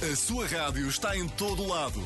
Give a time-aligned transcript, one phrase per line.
[0.00, 2.00] A sua rádio está em todo lado.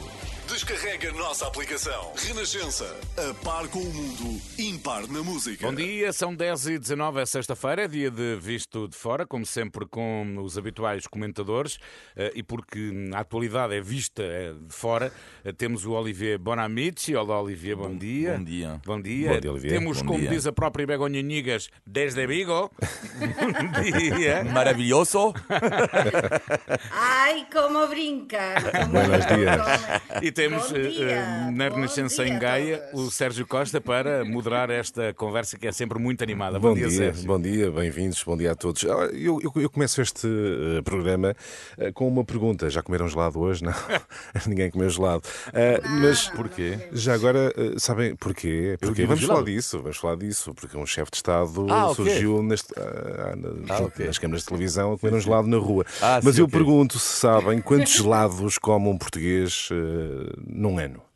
[0.48, 2.12] Descarrega a nossa aplicação.
[2.14, 2.84] Renascença.
[3.16, 5.66] A par com o mundo, impar na música.
[5.66, 9.46] Bom dia, são 10 e 19 é sexta-feira, é dia de Visto de Fora, como
[9.46, 11.78] sempre com os habituais comentadores,
[12.16, 15.10] eh, e porque a atualidade é vista eh, de fora,
[15.44, 17.14] eh, temos o Olivier Bonamici.
[17.16, 18.36] Olá, Olivier, bom, dia.
[18.36, 18.80] bom dia.
[18.84, 19.28] Bom dia.
[19.32, 19.72] Bom dia, Olivier.
[19.72, 20.30] Temos, Bom como dia.
[20.30, 22.70] diz a própria Begonha Nigas, desde Vigo.
[22.76, 24.44] bom dia.
[24.44, 25.32] Maravilhoso.
[26.90, 28.54] Ai, como brinca!
[28.82, 30.31] Como Buenos dias.
[30.32, 34.70] E temos eh, dia, eh, na Renascença dia em Gaia o Sérgio Costa para moderar
[34.70, 36.58] esta conversa que é sempre muito animada.
[36.58, 37.26] Bom, Bom dia, Sérgio.
[37.26, 38.82] bom dia, bem-vindos, bom dia a todos.
[38.84, 41.36] Ah, Eu, eu- eu começo este eh, programa
[41.92, 42.70] com uma pergunta.
[42.70, 43.62] Já comeram gelado hoje?
[43.62, 43.74] Não,
[44.48, 45.22] ninguém comeu gelado.
[45.48, 46.78] Ah, mas Porquê?
[46.92, 48.78] já agora, sabem porquê?
[48.80, 49.40] Porque digo vamos gelado.
[49.40, 53.74] falar disso, vamos falar disso, porque um chefe de Estado Ah, surgiu neste, ah, na-
[53.74, 54.06] Ah, ok.
[54.06, 55.84] nas câmaras de televisão a comer um gelado na rua.
[56.00, 56.56] Ah, mas sim, eu ok.
[56.58, 59.68] pergunto se sabem quantos gelados come um português
[60.46, 61.11] num ano.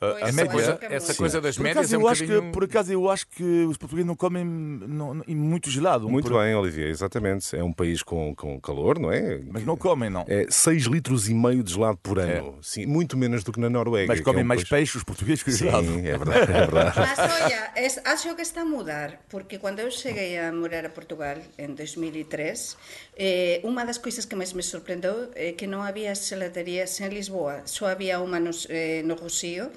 [0.00, 1.18] Pois, Essa, coisa, é essa muito.
[1.18, 3.42] coisa das Por médias acaso, é um eu acho que, por acaso eu acho que
[3.42, 6.08] os portugueses não comem não, não- muito gelado.
[6.08, 7.56] Muito Por- bem, Olivier, exatamente.
[7.56, 9.40] É um país com, com calor, não é?
[9.50, 10.24] Mas não comem, não.
[10.28, 12.58] É 6 litros e meio de gelado por ano.
[12.62, 14.06] Sim, muito menos do que na Noruega.
[14.08, 15.86] Mas que comem é um mais país- peixe os portugueses que gelado.
[15.86, 16.94] Sim, é verdade, é verdade.
[16.98, 20.90] Mas olha, es, acho que está a mudar, porque quando eu cheguei a morar a
[20.90, 22.76] Portugal em 2003,
[23.16, 27.62] eh, uma das coisas que mais me surpreendeu é que não havia gelaterias em Lisboa,
[27.64, 29.70] só havia uma nos, eh, no Rocio,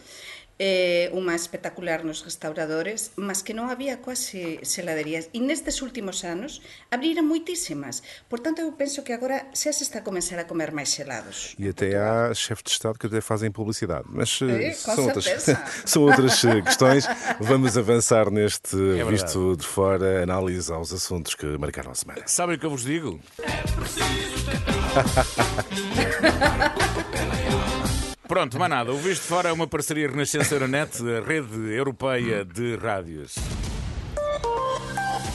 [0.63, 5.25] eh, uma espectacular nos restauradores, mas que non había quase geladerías.
[5.33, 6.61] E nestes últimos anos
[6.93, 8.05] abriram moitísimas.
[8.29, 11.57] Por tanto, eu penso que agora xa se está a comenzar a comer máis gelados.
[11.57, 14.05] E até há chefes de Estado que até fazem publicidade.
[14.05, 15.25] Mas eh, É, com são, outras,
[15.81, 17.09] são outras eh, questões.
[17.41, 22.21] Vamos avançar neste É visto de fora, análise aos assuntos que marcaram a semana.
[22.27, 23.19] Sabem o que eu vos digo?
[28.31, 28.93] Pronto, mais nada.
[28.93, 33.35] O Visto Fora é uma parceria Renascença Euronet, a rede europeia de rádios.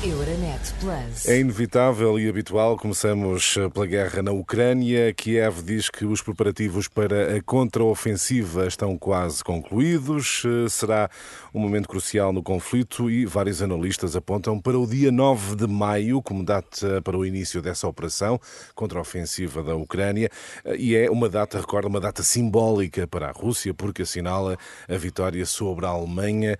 [0.09, 1.27] Euronet Plus.
[1.27, 2.77] É inevitável e habitual.
[2.77, 5.12] Começamos eh, pela guerra na Ucrânia.
[5.12, 10.45] Kiev diz que os preparativos para a contraofensiva estão quase concluídos.
[10.45, 11.11] Eh, Será
[11.53, 16.22] um momento crucial no conflito e vários analistas apontam para o dia 9 de maio
[16.22, 18.39] como data para o início dessa operação
[18.77, 20.31] contraofensiva da Ucrânia.
[20.65, 24.56] Eh, E é uma data, recorda, uma data simbólica para a Rússia porque assinala
[24.89, 26.56] a vitória sobre a Alemanha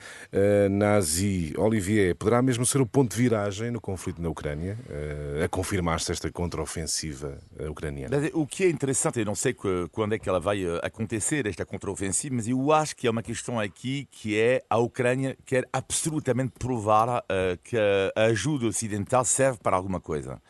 [0.71, 1.55] nazi.
[1.57, 3.36] Olivier, poderá mesmo ser o ponto de
[3.73, 8.19] no conflito na Ucrânia, eh, a confirmar-se esta contraofensiva eh, ucraniana?
[8.19, 9.55] Mas O que é interessante, eu não sei
[9.93, 13.23] quando é que ela vai eh, acontecer, esta contraofensiva, mas eu acho que é uma
[13.23, 19.59] questão aqui que é a Ucrânia quer absolutamente provar eh, que a ajuda ocidental serve
[19.63, 20.41] para alguma coisa.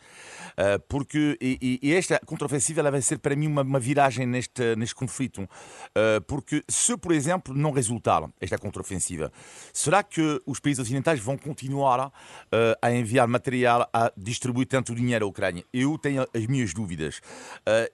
[0.57, 4.75] Eh, porque e, e- esta contraofensiva ela vai ser para mim uma, uma viragem neste,
[4.75, 5.47] neste conflito.
[5.95, 9.31] Eh, porque se, por exemplo, não resultar esta contraofensiva,
[9.71, 12.11] será que os países ocidentais vão continuar
[12.51, 15.63] eh, a enviar material, a distribuir tanto dinheiro à Ucrânia?
[15.71, 17.21] Eu tenho as minhas dúvidas.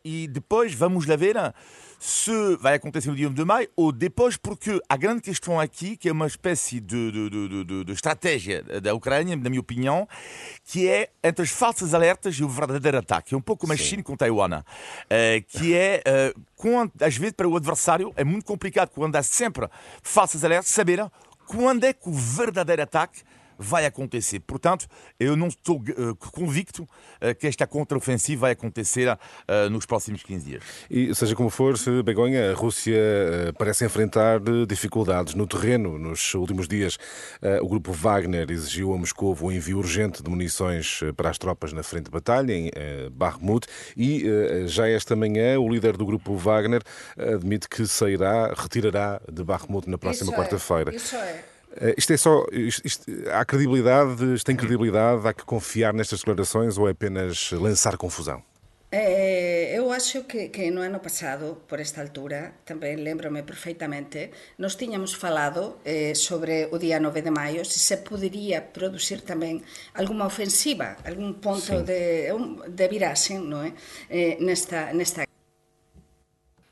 [0.03, 1.35] E depois vamos lá ver
[2.05, 5.95] se vai acontecer no dia 1 de maio ou depois, porque a grande questão aqui,
[5.95, 10.05] que é uma espécie de, de, de- de- estratégia da Ucrânia, na minha opinião,
[10.65, 13.33] que é entre as falsas alertas e o verdadeiro ataque.
[13.33, 14.63] É um pouco como a China com Taiwan.
[15.47, 16.03] que é,
[16.57, 19.69] quando, às vezes, para o adversário, é muito complicado quando há sempre
[20.01, 21.09] falsas alertas, saber
[21.47, 23.21] quando é que o verdadeiro ataque
[23.57, 24.39] vai acontecer.
[24.39, 24.87] Portanto,
[25.19, 25.93] eu não estou eh,
[26.31, 26.87] convicto
[27.21, 30.63] eh, que esta contraofensiva vai acontecer eh, nos próximos 15 dias.
[30.89, 32.93] E, seja como for, se Begonha, a Rússia
[33.57, 35.97] parece enfrentar dificuldades no terreno.
[35.97, 36.97] Nos últimos dias,
[37.61, 41.83] o grupo Wagner exigiu a Moscou o envio urgente de munições para as tropas na
[41.83, 42.71] frente de batalha, em
[43.11, 44.23] Bakhmut, e
[44.65, 46.81] já esta manhã o líder do grupo Wagner
[47.17, 50.95] admite que sairá, retirará de Bakhmut na próxima é, quarta-feira.
[50.95, 51.52] Isso é.
[51.77, 52.45] Eh, Isto é só.
[52.51, 57.51] Isto, isto- há credibilidade, isto tem credibilidade, há que confiar nestas declarações ou é apenas
[57.51, 58.43] lançar confusão?
[58.95, 64.29] Eh, eu acho que, que no ano pasado, por esta altura, tamén lembro-me perfeitamente,
[64.61, 69.65] nos tiñamos falado eh, sobre o día 9 de maio, se se podería producir tamén
[69.97, 72.29] alguma ofensiva, algún ponto de,
[72.69, 73.73] de viraxe, non é?
[74.13, 75.25] Eh, nesta, nesta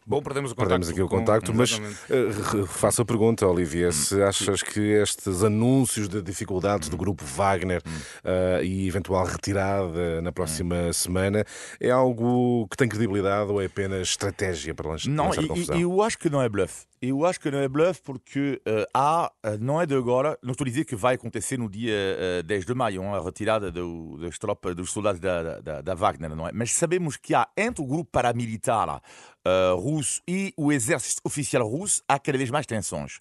[0.06, 0.69] Bom, perdemos o contacto.
[0.69, 5.44] Perdemos aqui o contacto, mas uh, faço a pergunta, Olivier, hum, se achas que estes
[5.44, 6.92] anúncios de dificuldades hum.
[6.92, 10.94] do grupo Wagner uh, e eventual retirada na próxima hum.
[10.94, 11.45] semana
[11.80, 15.75] é algo que tem credibilidade ou é apenas estratégia para lançar não, confusão?
[15.75, 16.90] Não, eu acho que não é bluff.
[17.01, 20.65] Eu acho que não é bluff porque uh, há, não é de agora, não estou
[20.65, 21.95] a dizer que vai acontecer no dia
[22.42, 26.36] uh, 10 de maio, a retirada do, das tropas, dos soldados da, da, da, Wagner,
[26.36, 26.51] não é?
[26.53, 32.03] Mas sabemos que há entre o grupo paramilitar uh, russo e o exército oficial russo,
[32.07, 33.19] há cada vez mais tensões.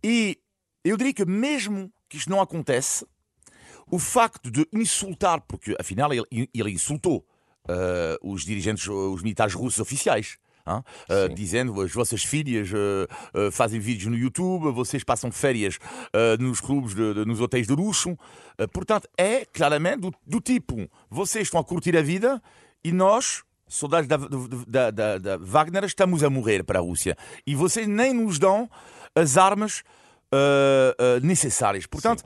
[0.00, 0.38] E
[0.84, 3.04] eu diria que mesmo que isto não acontece,
[3.90, 7.26] o facto de insultar, porque afinal ele, ele insultou
[8.20, 14.16] os dirigentes, os militares russos oficiais, Uh, dizendo as vossas filhas uh, fazem vídeos no
[14.16, 15.78] YouTube, vocês passam férias
[16.38, 18.16] nos clubes, de, de, nos hotéis de luxo.
[18.72, 22.40] portanto, é claramente do, do, tipo: vocês estão a curtir a vida
[22.84, 27.16] e nós, soldados da, da, da, da, Wagner, estamos a morrer para a Rússia.
[27.46, 28.70] E vocês nem nos dão
[29.14, 29.82] as armas
[31.22, 31.86] necessárias.
[31.86, 32.22] Portanto,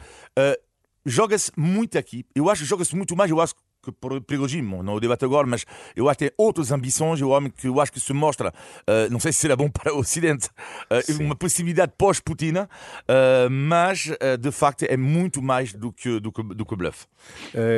[1.04, 2.24] joga-se muito aqui.
[2.34, 3.30] Eu acho que joga-se muito mais.
[3.30, 3.62] Eu acho que
[3.92, 7.68] Prigogine, não o debate agora, mas eu acho que tem outras ambições, o homem que
[7.68, 10.48] eu acho que se mostra, uh, não sei se será bom para o Ocidente,
[10.90, 12.68] uh, uma possibilidade pós-Putina,
[13.02, 14.10] uh, mas
[14.40, 17.06] de facto é muito mais do que, do que, do que bluff.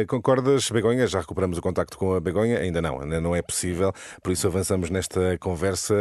[0.09, 1.07] concordas, Begonha?
[1.07, 2.59] Já recuperamos o contacto com a Begonha?
[2.59, 5.95] Ainda não, ainda não é possível, por isso avançamos nesta conversa.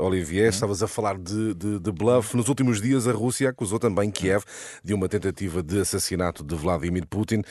[0.00, 0.50] Olivier, uhum.
[0.50, 2.36] estavas a falar de, de, de, bluff.
[2.36, 4.44] Nos últimos dias, a Rússia acusou também Kiev
[4.84, 7.42] de uma tentativa de assassinato de Vladimir Putin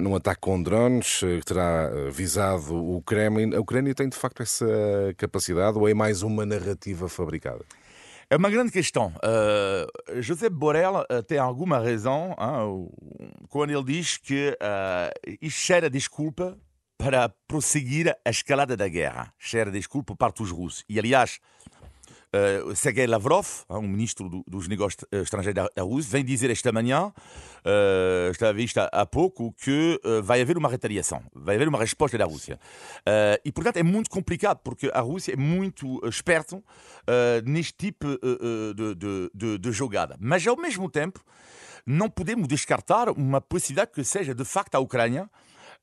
[0.00, 3.54] num ataque com drones que terá eh, visado o Kremlin.
[3.54, 4.66] A Ucrânia tem de facto essa
[5.16, 7.64] capacidade ou é mais uma narrativa fabricada?
[8.28, 9.12] É uma grande questão.
[9.16, 12.88] Uh, José Borrell uh, tem alguma razão hein,
[13.48, 16.58] quando ele diz que uh, isto cheira desculpa
[16.98, 19.32] para prosseguir a escalada da guerra.
[19.38, 20.84] Cheira desculpa parte dos russos.
[20.88, 21.38] E, aliás,
[22.34, 26.72] Uh, Sergei Lavrov, um ministro do, dos negócios eh, estrangeiros da, Rússia, vem dizer esta
[26.72, 27.12] manhã,
[27.64, 32.18] uh, está vista há pouco, que uh, vai haver uma retaliação, vai haver uma resposta
[32.18, 32.58] da Rússia.
[33.06, 36.60] Uh, e, portanto, é muito complicado, porque a Rússia é muito esperta
[37.44, 38.06] neste tipo
[38.74, 40.16] de, de, de, de jogada.
[40.18, 41.20] Mas, ao mesmo tempo,
[41.86, 45.30] não podemos descartar uma possibilidade que seja, de facto, a Ucrânia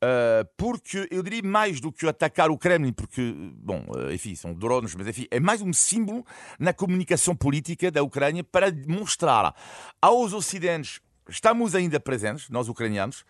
[0.03, 4.51] Uh, porque eu diria mais do que atacar o Kremlin, porque, bom, uh, enfim, são
[4.51, 6.25] drones, mas enfim, é mais um símbolo
[6.57, 9.53] na comunicação política da Ucrânia para mostrar
[10.01, 13.23] aos ocidentes, estamos ainda presentes, nós ucranianos,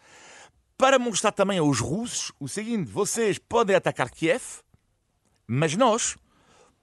[0.78, 4.42] para mostrar também aos russos o seguinte: vocês podem atacar Kiev,
[5.46, 6.18] mas nós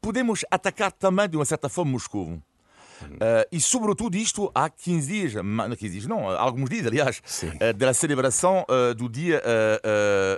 [0.03, 2.39] podemos atacar também, de uma certa forma, Moscou.
[3.05, 7.75] Uh, e sobretudo isto há 15 dias, não 15 dias, não, alguns dias, aliás, uh,
[7.75, 9.43] da celebração uh, do dia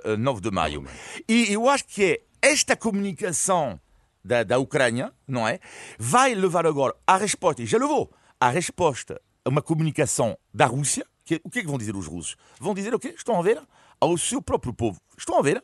[0.04, 0.84] uh, 9 de maio.
[1.28, 3.80] E eu acho que é esta comunicação
[4.24, 5.58] da, da Ucrânia, não é?
[5.98, 8.10] Vai levar agora a resposta, e já levou,
[8.40, 11.06] a resposta a uma comunicação da Rússia.
[11.24, 12.36] Que, o que é que vão dizer os russos?
[12.58, 13.14] Vão dizer o quê?
[13.16, 13.60] Estão a ver?
[14.00, 15.00] Ao seu próprio povo.
[15.16, 15.62] Estão a ver?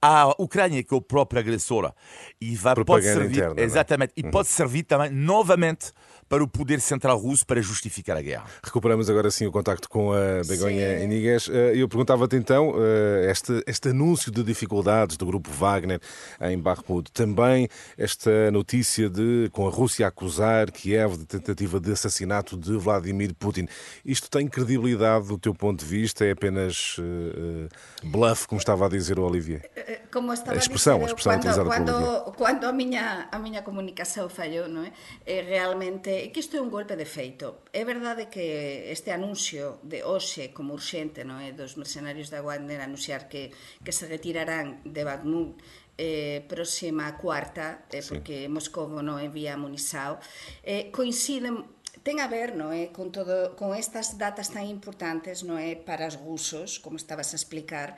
[0.00, 1.92] A Ucrânia, que é o próprio agressor,
[2.40, 3.64] e vai, pode servir, interna, é?
[3.64, 4.20] exatamente, é?
[4.20, 4.30] e uhum.
[4.30, 5.92] pode servir também novamente
[6.32, 8.46] para o poder central russo para justificar a guerra.
[8.64, 11.46] Recuperamos agora sim o contacto com a Begonha Inigues.
[11.46, 16.00] Eh, eu perguntava-te então, eh, este, este anúncio de dificuldades do grupo Wagner
[16.40, 17.68] em Bakhmut, também
[17.98, 23.34] esta notícia de, com a Rússia a acusar Kiev de tentativa de assassinato de Vladimir
[23.34, 23.68] Putin,
[24.02, 26.24] isto tem credibilidade do teu ponto de vista?
[26.24, 27.68] É apenas uh,
[28.04, 29.70] bluff, como estava a dizer o Olivier?
[30.10, 32.34] Como estava a expressão, a, expressão quando, utilizada quando, Olivier.
[32.38, 34.92] Quando a minha, a minha comunicação falhou, não é?
[35.26, 37.66] realmente eh, que isto é un golpe de feito.
[37.74, 42.78] É verdade que este anuncio de hoxe como urxente no, é dos mercenarios da Wagner
[42.78, 43.50] anunciar que,
[43.82, 45.58] que se retirarán de Bakhmut
[45.98, 48.08] eh, próxima cuarta, eh, sí.
[48.14, 50.22] porque Moscovo non envía a Munisao,
[50.62, 55.46] eh, coinciden ten a ver, non é, eh, con todo con estas datas tan importantes,
[55.46, 57.94] non é, eh, para os rusos, como estabas a explicar,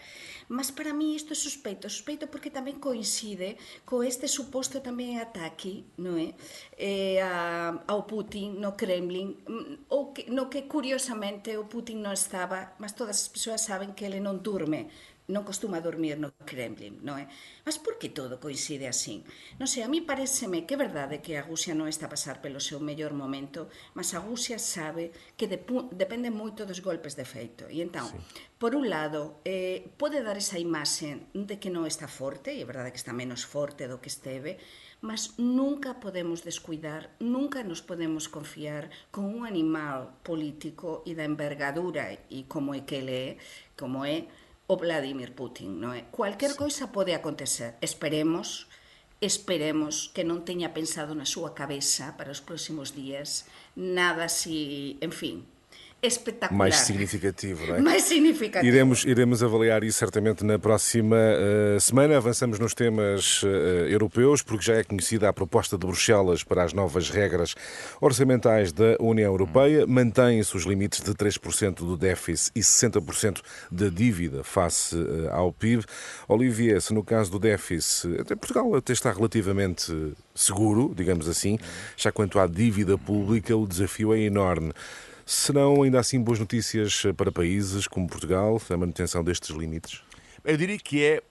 [0.49, 3.57] mas para mí isto é suspeito, suspeito porque tamén coincide
[3.89, 6.37] co este suposto tamén ataque, non é,
[6.77, 12.05] eh, eh, a, ao Putin no Kremlin, mm, ou que, no que curiosamente o Putin
[12.05, 14.93] non estaba, mas todas as persoas saben que ele non durme,
[15.25, 17.25] non costuma dormir no Kremlin, non é?
[17.65, 19.25] Mas por que todo coincide así?
[19.57, 22.45] Non sei, a mí pareceme que é verdade que a Rusia non está a pasar
[22.45, 27.65] pelo seu mellor momento, mas a Rusia sabe que depende moito dos golpes de feito.
[27.73, 28.21] E entón, sí.
[28.61, 32.69] por un lado, eh, pode dar esa imaxe de que non está forte, e é
[32.69, 34.61] verdade que está menos forte do que esteve,
[35.05, 42.13] mas nunca podemos descuidar, nunca nos podemos confiar con un animal político e da envergadura
[42.33, 43.31] e como é que ele é,
[43.77, 44.29] como é,
[44.67, 46.09] o Vladimir Putin, non é?
[46.09, 46.59] Cualquier sí.
[46.59, 47.77] coisa pode acontecer.
[47.85, 48.69] Esperemos
[49.25, 55.13] esperemos que non teña pensado na súa cabeza para os próximos días nada así, en
[55.17, 55.49] fin,
[56.07, 56.57] espetacular.
[56.57, 57.81] Mais significativo, não é?
[57.81, 58.73] Mais significativo.
[58.73, 62.17] Iremos, iremos avaliar isso certamente na próxima uh, semana.
[62.17, 63.47] Avançamos nos temas uh,
[63.89, 67.55] europeus, porque já é conhecida a proposta de Bruxelas para as novas regras
[68.01, 69.87] orçamentais da União Europeia.
[69.87, 75.85] Mantêm-se os limites de 3% do déficit e 60% da dívida face uh, ao PIB.
[76.29, 81.59] Olivier, se no caso do déficit, até Portugal até está relativamente seguro, digamos assim,
[81.97, 84.73] já quanto à dívida pública, o desafio é enorme.
[85.27, 90.03] Serão ainda assim boas notícias para países como Portugal, a manutenção destes limites?
[90.45, 91.23] Eu diria que é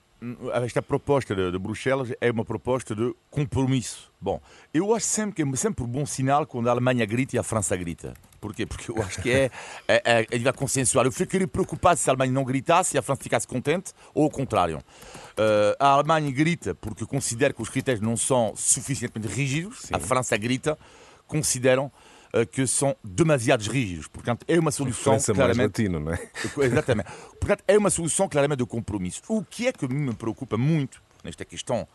[0.64, 4.10] esta proposta de, de, Bruxelas é uma proposta de compromisso.
[4.20, 4.40] Bom,
[4.72, 7.42] eu acho sempre que é sempre um bom sinal quando a Alemanha grita e a
[7.42, 8.14] França grita.
[8.40, 8.64] Porquê?
[8.64, 9.50] Porque eu acho que é,
[9.86, 11.04] é, é, é consensual.
[11.04, 14.30] Eu ficaria preocupado se a Alemanha não gritasse e a França ficasse contente, ou ao
[14.30, 14.78] contrário.
[14.78, 19.94] Uh, a Alemanha grita porque considera que os critérios não são suficientemente rígidos, Sim.
[19.94, 20.78] a França grita,
[21.26, 22.13] consideram eh,
[22.50, 24.08] que são demasiados rígidos.
[24.08, 25.82] Portanto, é uma solução claramente...
[25.82, 26.30] latino, não é?
[26.62, 27.08] Exatamente.
[27.38, 29.22] Portanto, é uma solução claramente de compromisso.
[29.28, 31.86] O que é que me preocupa muito nesta questão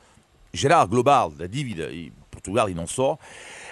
[0.54, 3.18] geral, global, da dívida, e Portugal e não só,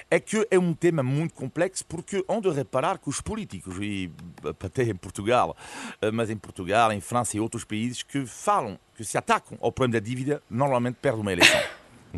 [0.10, 4.12] é que é um tema muito complexo porque onde reparar que os políticos, e
[4.64, 5.56] até em Portugal,
[6.02, 9.72] eh, mas em Portugal, em França e outros países que falam, que se atacam ao
[9.72, 11.60] problema da dívida, normalmente perdem uma eleição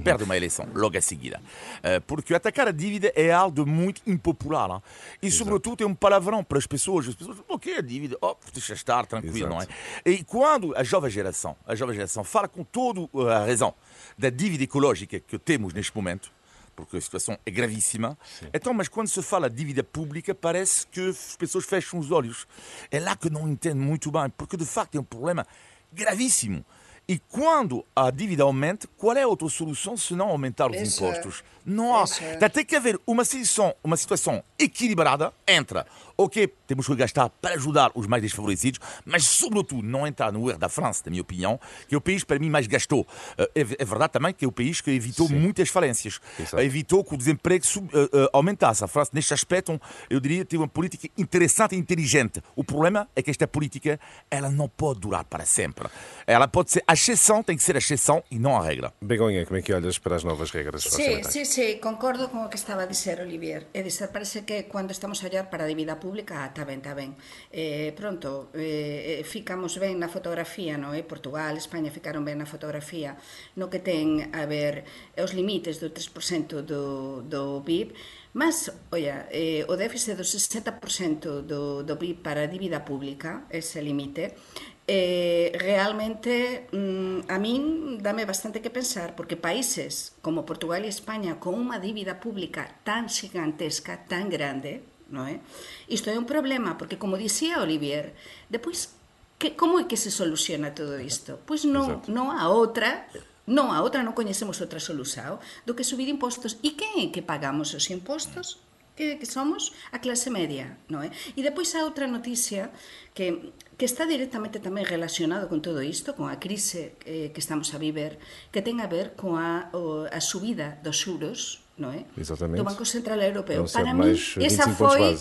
[0.04, 1.42] perde uma eleição logo a seguida.
[1.84, 4.70] Eh, porque atacar a dívida é algo muito impopular.
[4.70, 4.82] Hein?
[5.22, 7.08] E, sobretudo, é um palavrão para as pessoas.
[7.08, 8.18] As pessoas, o que é a dívida?
[8.22, 9.54] Oh, deixa estar, tranquilo, Exato.
[9.54, 9.68] não é?
[10.06, 13.74] E quando a jovem geração, a jovem geração fala com toda a razão
[14.18, 16.32] da dívida ecológica que temos neste momento,
[16.76, 18.18] porque a situação é gravíssima.
[18.40, 18.48] Sim.
[18.54, 22.48] Então, mas quando se fala de dívida pública, parece que as pessoas fecham os olhos.
[22.90, 25.46] É lá que não entendo muito bem, porque de facto é um problema
[25.92, 26.66] gravíssimo.
[27.10, 31.04] E quando a dívida aumenta, qual é a outra solução se não aumentar os Isso
[31.04, 31.40] impostos?
[31.40, 31.44] É.
[31.66, 32.06] Não há.
[32.22, 32.50] É.
[32.50, 35.84] Tem que haver uma situação, uma situação equilibrada entre,
[36.20, 40.60] ok, temos que gastar para ajudar os mais desfavorecidos, mas sobretudo não entrar no erro
[40.60, 43.08] da França, na minha opinião, que é o país para mim mais gastou.
[43.38, 45.36] Eh, é, é verdade também que é o país que evitou Sim.
[45.36, 46.60] muitas falências, Exato.
[46.62, 48.84] evitou que o desemprego uh, uh, aumentasse.
[48.84, 52.42] A França, neste aspecto, eu diria, teve uma política interessante e inteligente.
[52.56, 54.00] O problema é que esta política,
[54.30, 55.88] ela não pode durar para sempre.
[56.26, 58.94] Ela pode ser a exceção, tem que ser a exceção e não a regra.
[59.02, 60.84] Begonha, como é que olhas para as novas regras?
[60.84, 61.60] Sim, sim, sim.
[61.60, 63.68] Sí, concordo con o que estaba a dizer Olivier.
[63.74, 66.80] É dizer, parece que cando estamos a ollar para a dívida pública, ah, está ben,
[66.80, 67.16] está ben.
[67.52, 70.94] Eh, pronto, eh, ficamos ben na fotografía, no?
[70.94, 71.04] Eh?
[71.04, 73.18] Portugal, España ficaron ben na fotografía
[73.56, 74.86] no que ten a ver
[75.18, 77.94] os limites do 3% do, do PIB,
[78.30, 83.82] Mas, oia, eh, o déficit do 60% do, do PIB para a dívida pública, ese
[83.82, 84.38] limite,
[84.86, 91.38] eh, realmente mm, a min dame bastante que pensar porque países como Portugal e España
[91.38, 94.82] con unha dívida pública tan gigantesca, tan grande,
[95.26, 95.42] é?
[95.90, 98.14] Isto é un problema porque como dicía Olivier,
[98.54, 98.94] depois
[99.42, 101.40] que como é que se soluciona todo isto?
[101.48, 103.08] Pois non, non a outra
[103.50, 106.62] Non, a outra non coñecemos outra solución do que subir impostos.
[106.62, 108.62] E quen é que pagamos os impostos?
[108.94, 111.10] Que, que somos a clase media, non é?
[111.34, 112.70] E depois a outra noticia
[113.18, 113.50] que
[113.80, 117.80] que está directamente tamén relacionado con todo isto, con a crise eh, que estamos a
[117.80, 118.20] viver,
[118.52, 122.04] que ten a ver con a, o, a subida dos xuros non é?
[122.20, 122.60] Exatamente.
[122.60, 123.66] do Banco Central Europeo.
[123.72, 125.16] Para mí, esa foi...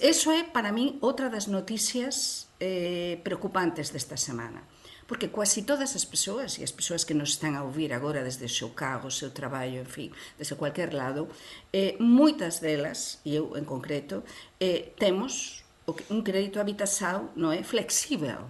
[0.00, 4.64] Eso é, para mí, outra das noticias eh, preocupantes desta semana.
[5.04, 8.48] Porque quasi todas as persoas, e as persoas que nos están a ouvir agora desde
[8.48, 10.08] o seu cargo, o seu traballo, en fin,
[10.40, 11.28] desde cualquier lado,
[11.76, 14.24] eh, moitas delas, e eu en concreto,
[14.56, 15.64] eh, temos
[16.08, 18.48] un crédito habitação non é flexível.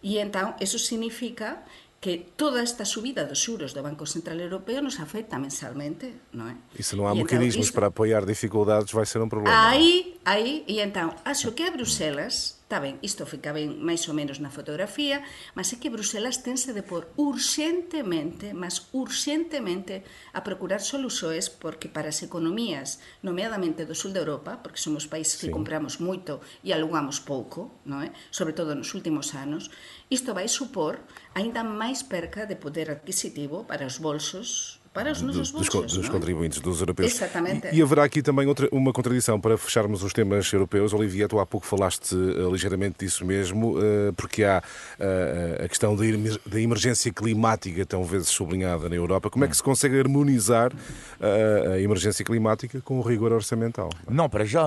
[0.00, 1.60] E então, eso significa
[2.00, 6.56] que toda esta subida dos xuros do Banco Central Europeo nos afecta mensalmente, non é?
[6.72, 9.52] E se non há e mecanismos então, para apoiar dificuldades, vai ser um problema.
[9.52, 14.14] Aí, aí, e então, acho que a Bruselas Está ben, isto fica ben máis ou
[14.14, 15.26] menos na fotografía,
[15.58, 22.14] mas é que Bruselas tense de por urxentemente, mas urxentemente, a procurar soluxoes porque para
[22.14, 25.56] as economías, nomeadamente do sul de Europa, porque somos países que sí.
[25.58, 28.14] compramos moito e alugamos pouco, non é?
[28.30, 29.74] sobre todo nos últimos anos,
[30.06, 31.02] isto vai supor
[31.34, 36.08] aínda máis perca de poder adquisitivo para os bolsos para os nossos dos, bolsos, dos,
[36.08, 37.14] contribuintes, dos europeus.
[37.14, 37.68] Exatamente.
[37.68, 40.92] E, e, haverá aqui também outra, uma contradição para fecharmos os temas europeus.
[40.92, 44.60] Olivia, tu há pouco falaste uh, ligeiramente disso mesmo, uh, porque há
[44.98, 46.02] uh, a questão da,
[46.44, 49.30] da, emergência climática, tão vezes sublinhada na Europa.
[49.30, 50.72] Como é que se consegue harmonizar
[51.20, 53.90] a emergência climática com o rigor orçamental?
[54.08, 54.66] Não, para já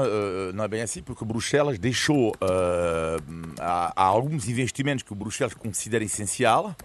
[0.53, 2.33] não é bem assim, porque Bruxelas deixou
[3.59, 6.75] há, há alguns investimentos que o Bruxelas considera essencial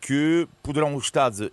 [0.00, 1.50] que poderão os Estados uh, uh,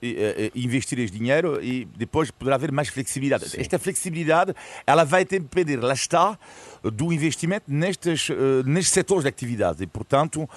[0.56, 3.50] investir esse dinheiro e depois poderá haver mais flexibilidade.
[3.50, 3.60] Sim.
[3.60, 4.54] Esta flexibilidade
[4.86, 6.38] ela vai depender, lá está,
[6.84, 8.30] do investimento nestes,
[8.66, 10.50] nestes setores de atividade e, portanto,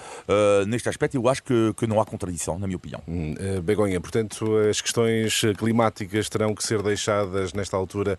[0.66, 3.02] neste aspecto eu acho que, que, não há contradição, na minha opinião.
[3.06, 8.18] Hum, Begonha, portanto, as questões climáticas terão que ser deixadas nesta altura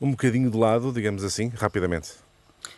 [0.00, 2.12] um bocadinho de lado, digamos assim, rapidamente.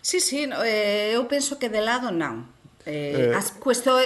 [0.02, 2.44] Sim, sim, eh, eu penso que de lado não.
[2.84, 3.30] Eh,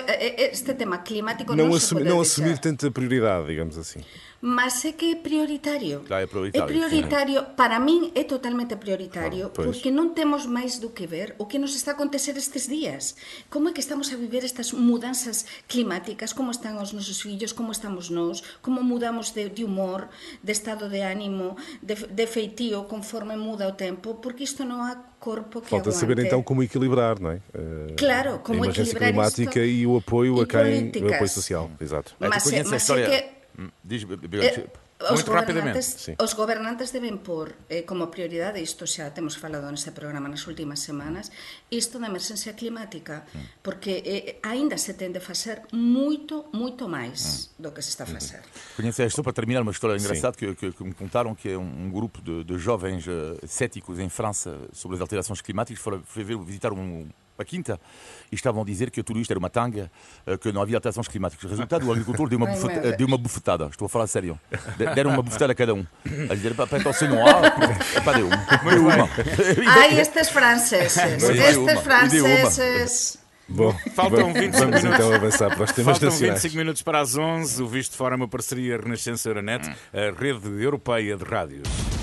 [0.08, 4.00] eh, este tema climático não, não, assumir, não assumir tanta prioridade, digamos assim.
[4.40, 6.00] mas é que é prioritario.
[6.06, 6.64] Claro, é prioritario.
[6.64, 7.46] É prioritario, sí.
[7.56, 11.58] para min é totalmente prioritario, claro, porque non temos máis do que ver o que
[11.58, 13.16] nos está a acontecer estes días.
[13.48, 17.72] Como é que estamos a viver estas mudanzas climáticas, como están os nosos fillos, como
[17.72, 20.08] estamos nós, como mudamos de, de humor,
[20.42, 25.16] de estado de ánimo, de, de feitío conforme muda o tempo, porque isto non há
[25.18, 25.98] corpo que Falta aguante.
[25.98, 27.40] saber então como equilibrar, não é?
[27.54, 31.10] Eh, claro, como a equilibrar climática isto e o apoio e a quem, políticas.
[31.10, 32.14] o apoio social, exato.
[32.20, 33.35] Mas, mas, é que
[33.82, 34.66] Diz, eh,
[35.12, 40.28] os gobernantes, os gobernantes deben por eh, como prioridade, isto xa temos falado neste programa
[40.28, 41.30] nas últimas semanas,
[41.70, 43.60] isto da emerxencia climática, mm.
[43.62, 47.62] porque eh, aínda se tende a facer moito, moito máis mm.
[47.62, 48.40] do que se está a facer.
[48.74, 51.86] Conhece isto para terminar uma história engraçada que, que, que, me contaram que é um,
[51.86, 56.24] um grupo de, de jovens uh, céticos em França sobre as alterações climáticas foram, foi
[56.24, 57.06] visitar um
[57.38, 57.80] a quinta,
[58.30, 59.90] e estavam a dizer que tudo isto era uma tanga,
[60.26, 61.50] eh, que não havia alterações climáticas.
[61.50, 63.66] Resultado, o agricultor deu uma, bufeta, deu uma bufetada.
[63.66, 64.38] Estou a falar sério.
[64.94, 65.86] Deram uma bufetada a cada um.
[66.30, 67.50] A dizer, então se não há,
[68.02, 68.28] pá, deu,
[68.70, 69.08] deu uma.
[69.68, 70.96] Ai, estas franceses.
[70.98, 73.18] Estas franceses.
[73.48, 75.06] Bom, faltam 25 vamos minutos.
[75.06, 76.42] então avançar para os temas Faltam nacionais.
[76.42, 77.62] 25 minutos para as 11.
[77.62, 81.95] O Visto Fora é uma parceria Renascença Euronet, a rede europeia de rádios.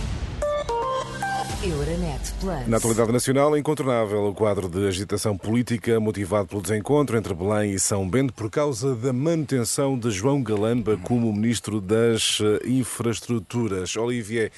[1.63, 2.67] Euronet Plus.
[2.67, 7.72] Na atualidade nacional, é incontornável o quadro de agitação política motivado pelo desencontro entre Belém
[7.72, 13.96] e São Bento por causa da manutenção de João Galamba como Ministro das eh, Infraestruturas.
[13.96, 14.51] Olivier,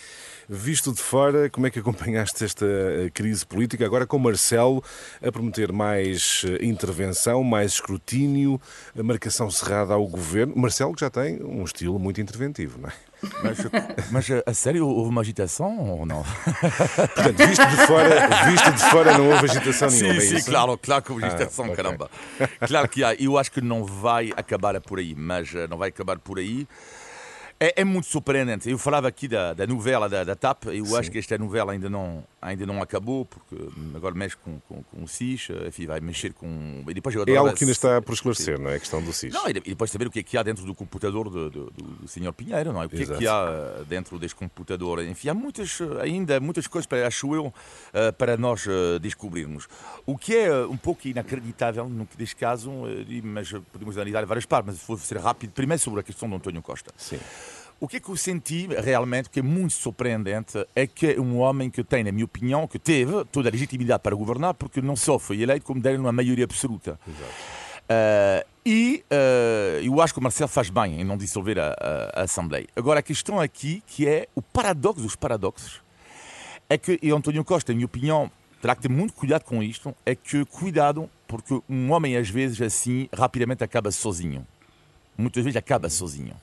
[0.47, 3.85] visto de fora, como é que acompanhaste esta eh, crise política?
[3.85, 4.83] Agora com Marcelo
[5.25, 8.59] a prometer mais eh, intervenção, mais escrutínio,
[8.95, 10.53] marcação cerrada ao governo.
[10.55, 12.93] Marcelo que já tem um estilo muito interventivo, não é?
[13.43, 13.57] Mas,
[14.11, 16.23] mas, a sério, houve uma agitação ou não?
[16.23, 20.21] Portanto, visto de fora, visto de fora não houve agitação nenhuma.
[20.21, 21.83] Sim, é sim, claro, claro que houve agitação, ah, okay.
[21.83, 22.09] caramba.
[22.67, 23.13] Claro que há.
[23.15, 26.67] Eu acho que não vai acabar por aí, mas eh, não vai acabar por aí.
[27.57, 28.69] É, é, muito surpreendente.
[28.69, 30.97] Eu falava aqui da, da novela da, da TAP, eu Sim.
[30.97, 33.55] acho que esta novela ainda não, ainda não acabou, porque
[33.95, 36.83] agora mexe com, com, com o SIS, enfim, vai mexer com.
[36.85, 38.75] E depois é algo que ainda está por esclarecer, não é?
[38.75, 39.33] A questão do SIS.
[39.33, 42.07] Não, e depois saber o que é que há dentro do computador do, do, do
[42.07, 42.33] Sr.
[42.33, 42.87] Pinheiro, não é?
[42.87, 43.13] O que Exato.
[43.13, 45.01] é que há eh, dentro deste computador.
[45.03, 47.53] Enfim, há muitas, eh, ainda muitas coisas, para, acho eu,
[47.93, 48.65] eh, para nós
[49.01, 49.67] descobrirmos.
[50.05, 52.71] O que é um pouco inacreditável, neste caso,
[53.23, 55.51] mas podemos analisar várias partes, mas vou ser rápido.
[55.51, 56.91] Primeiro sobre a questão do António Costa.
[56.97, 57.19] Sim.
[57.79, 61.69] O que é que eu senti realmente, que é muito surpreendente, é que um homem
[61.69, 65.19] que tem, na minha opinião, que teve toda a legitimidade para governar, porque não só
[65.19, 66.97] foi eleito, como deram uma maioria absoluta.
[67.85, 72.21] Uh, e uh, eu acho que o Marcelo faz bem em não dissolver a, a,
[72.21, 72.65] a, Assembleia.
[72.75, 75.81] Agora, a questão aqui, que é o paradoxo dos paradoxos,
[76.67, 79.93] é que, e António Costa, na minha opinião, terá que ter muito cuidado com isto,
[80.03, 84.47] é que cuidado, porque um homem às vezes assim, rapidamente acaba sozinho.
[85.15, 86.35] Muitas vezes acaba sozinho.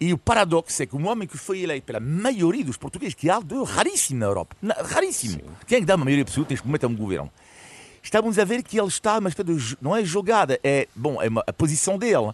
[0.00, 3.28] E o paradoxo é que um homem que foi eleito pela maioria dos portugueses, que
[3.28, 5.34] é algo raríssimo na Europa, raríssimo.
[5.34, 5.40] Sim.
[5.66, 7.30] Quem é que dá uma maioria absoluta neste momento é um governo.
[8.02, 9.34] Estamos a ver que ele está, mas
[9.78, 12.32] não é jogada, é, bom, é uma, a posição dele.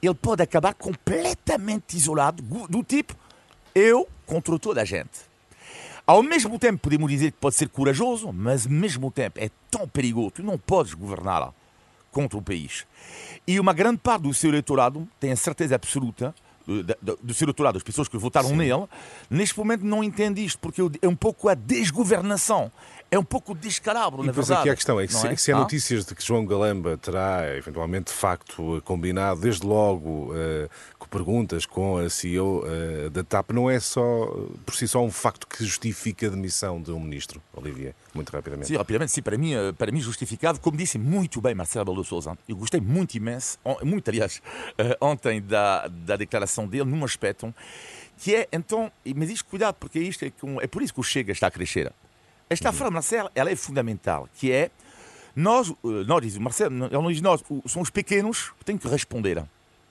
[0.00, 3.14] Ele pode acabar completamente isolado, do tipo,
[3.74, 5.30] eu contra toda a gente.
[6.06, 9.86] Ao mesmo tempo, podemos dizer que pode ser corajoso, mas ao mesmo tempo é tão
[9.86, 11.52] perigoso, tu não podes governar
[12.10, 12.86] contra o país.
[13.46, 16.34] E uma grande parte do seu eleitorado tem a certeza absoluta
[16.66, 18.56] do, do seu doutorado, as pessoas que votaram Sim.
[18.56, 18.86] nele,
[19.30, 22.70] neste momento não entende isto, porque é um pouco a desgovernação.
[23.12, 24.60] É um pouco descalabro, e na verdade.
[24.60, 25.36] aqui a questão é que, se, é?
[25.36, 30.70] se há notícias de que João Galamba terá, eventualmente, de facto, combinado, desde logo, uh,
[30.98, 35.04] com perguntas com a CEO uh, eh, da TAP, não é só, por si só,
[35.04, 38.68] um facto que justifica a demissão de um ministro, Olivier, muito rapidamente.
[38.68, 42.04] Sim, rapidamente, sim, para mim, eh, para mim justificado, como disse muito bem Marcelo Belo
[42.04, 44.40] Souza, eu gostei muito imenso, muito, aliás,
[45.02, 47.54] ontem da, da declaração dele, num aspecto,
[48.16, 51.30] que é, então, mas isto, cuidado, porque isto é, é por isso que o Chega
[51.30, 51.92] está a crescer.
[52.52, 52.90] Esta uhum.
[52.90, 54.70] Marcelo, ela é fundamental, que é
[55.34, 58.86] nós, eh, nós diz Marcelo, ele não diz nós, são os pequenos que têm que
[58.86, 59.42] responder.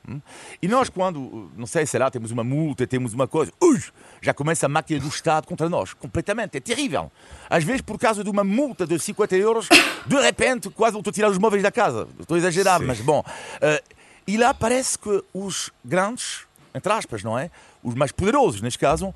[0.08, 0.20] Hum?
[0.62, 3.80] E nós, quando, não sei, sei lá, temos uma multa, temos uma coisa, ui,
[4.22, 7.12] já começa a máquina do Estado contra nós, completamente, é terrível.
[7.50, 9.68] Às vezes, por causa de uma multa de 50 euros,
[10.06, 12.08] de repente, quase vou tirar os móveis da casa.
[12.20, 12.86] Estou a exagerar, Sim.
[12.86, 13.20] mas bom.
[13.22, 17.50] Uh, E lá parece que os grandes, entre aspas, não é?
[17.84, 19.14] Os mais poderosos, neste caso,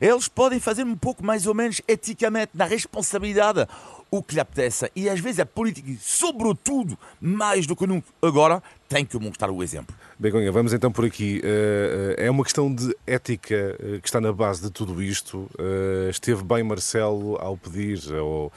[0.00, 3.66] eles podem fazer um pouco mais ou menos eticamente, na responsabilidade,
[4.10, 4.90] o que lhe apetece.
[4.94, 9.62] E às vezes a política, sobretudo, mais do que nunca agora, tem que mostrar o
[9.62, 9.94] exemplo.
[10.18, 11.42] Begonha, vamos então por aqui.
[11.44, 15.46] Eh, eh, é uma questão de ética eh, que está na base de tudo isto.
[16.08, 18.50] Esteve bem Marcelo ao pedir, ou,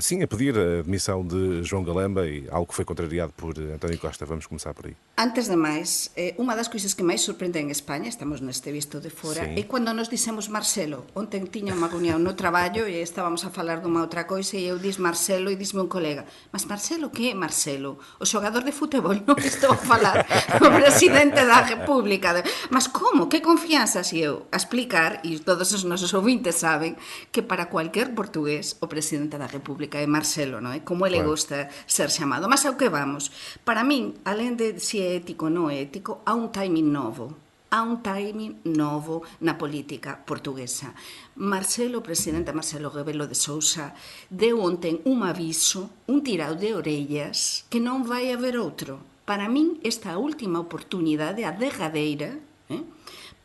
[0.00, 3.98] sim, a pedir a admissão de João Galamba e algo que foi contrariado por António
[3.98, 4.26] Costa.
[4.26, 4.96] Vamos começar por aí.
[5.16, 9.10] Antes de mais, uma das coisas que mais surpreende em Espanha, estamos neste visto de
[9.10, 9.60] fora, sim.
[9.60, 11.06] é quando nos dissemos Marcelo.
[11.14, 14.66] Ontem tinha uma reunião no trabalho e estávamos a falar de uma outra coisa e
[14.66, 17.98] eu disse Marcelo e disse-me um colega, mas Marcelo, que é Marcelo?
[18.18, 20.26] O xogador de futebol, non estou a falar
[20.96, 22.42] presidente da República.
[22.72, 23.28] Mas como?
[23.28, 24.00] Que confianza?
[24.00, 26.96] Si eu a explicar, e todos os nosos ouvintes saben,
[27.28, 30.80] que para cualquier portugués o presidente da República é Marcelo, non é?
[30.80, 31.36] Como ele claro.
[31.36, 32.48] gusta ser chamado.
[32.48, 33.28] Mas ao que vamos?
[33.60, 37.44] Para min, alén de si é ético ou non é ético, há un timing novo
[37.66, 40.94] há un timing novo na política portuguesa.
[41.34, 43.92] Marcelo, presidente Marcelo Rebelo de Sousa,
[44.30, 49.82] deu ontem un aviso, un tirado de orellas, que non vai haber outro Para min,
[49.82, 52.38] esta última oportunidade, a derradeira,
[52.70, 52.86] eh,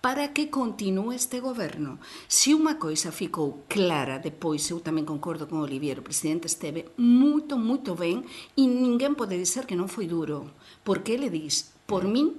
[0.01, 1.97] para que continue este goberno.
[2.29, 7.57] Se unha coisa ficou clara depois, eu tamén concordo con Olivier, o presidente esteve moito,
[7.57, 8.21] moito ben
[8.53, 10.53] e ninguén pode dizer que non foi duro,
[10.85, 12.33] porque ele dis, por min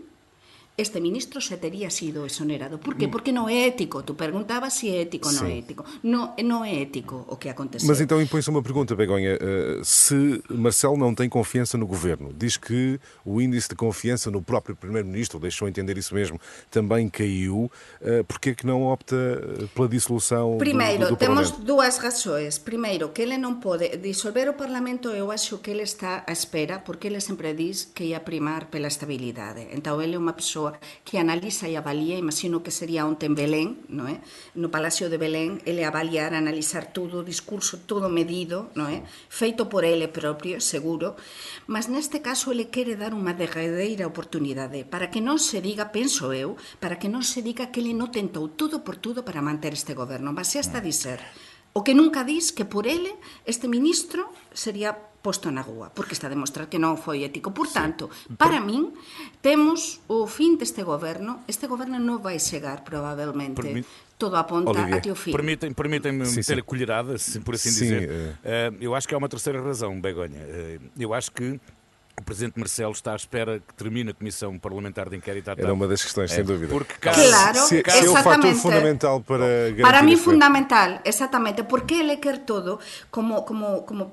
[0.76, 2.80] este ministro se tería sido exonerado.
[2.80, 3.06] Por qué?
[3.06, 3.11] Mm.
[3.11, 4.00] Porque non é ético.
[4.00, 5.85] Tu perguntabas se é ético ou non é ético.
[6.00, 7.85] Non, non é ético o que aconteceu.
[7.85, 9.37] Mas então impõe-se uma pergunta, Begonha.
[9.37, 14.40] Uh, se Marcelo não tem confiança no governo, diz que o índice de confiança no
[14.40, 16.40] próprio primeiro-ministro, deixou entender isso mesmo,
[16.72, 17.68] também caiu,
[18.00, 21.98] uh, por que é que não opta eh, pela dissolução Primeiro, do, do, temos dúas
[21.98, 22.56] razões.
[22.56, 26.80] Primeiro, que ele non pode disolver o Parlamento, eu acho que ele está á espera,
[26.80, 29.68] porque ele sempre diz que ia primar pela estabilidade.
[29.76, 33.35] Então, ele é unha persoa persoa que analiza e avalía, imagino que sería onte en
[33.35, 34.22] Belén, no, eh?
[34.22, 34.25] é?
[34.55, 39.03] no Palacio de Belén, ele avaliar, analizar todo o discurso, todo medido, no é?
[39.29, 41.18] feito por ele propio, seguro,
[41.66, 46.31] mas neste caso ele quere dar unha derradeira oportunidade para que non se diga, penso
[46.31, 49.75] eu, para que non se diga que ele non tentou todo por todo para manter
[49.75, 51.18] este goberno, mas se hasta dizer
[51.72, 53.16] o que nunca dis que por ele
[53.48, 57.54] este ministro sería posto na rúa, porque está a demostrar que non foi ético.
[57.54, 58.35] Por tanto, sí.
[58.35, 58.66] para Por...
[58.66, 58.82] min,
[59.38, 61.46] temos o fin deste goberno.
[61.46, 63.87] Este goberno non vai chegar, probablemente.
[64.18, 65.30] Todo aponta Olivier, até o fim.
[65.30, 67.14] Permitem-me permitem meter a colherada,
[67.46, 68.02] por assim sim, dizer.
[68.42, 70.42] Uh, eu acho que há uma terceira razão, Begonha.
[70.42, 71.58] Uh, eu acho que
[72.18, 75.72] o Presidente Marcelo está à espera que termine a Comissão Parlamentar de Inquérito à Era
[75.72, 76.72] uma das questões, é, sem dúvida.
[76.72, 81.64] Porque caso, claro, se, se é o fator fundamental para garantir Para mim, fundamental, exatamente,
[81.64, 82.78] porque ele quer todo
[83.11, 84.12] como, como, como